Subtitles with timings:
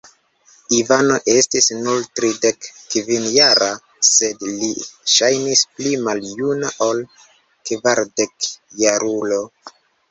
[0.77, 3.67] Ivano estis nur tridekkvinjara,
[4.09, 4.73] sed li
[5.17, 7.05] ŝajnis pli maljuna ol
[7.71, 9.47] kvardekjarulo.